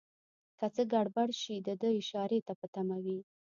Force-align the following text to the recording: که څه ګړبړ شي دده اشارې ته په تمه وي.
که 0.57 0.65
څه 0.75 0.83
ګړبړ 0.93 1.29
شي 1.41 1.55
دده 1.67 1.89
اشارې 1.99 2.39
ته 2.47 2.53
په 2.59 2.65
تمه 2.73 2.97
وي. 3.03 3.19